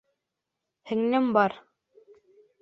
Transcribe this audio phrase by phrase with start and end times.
[0.91, 1.55] Һеңлем, бар.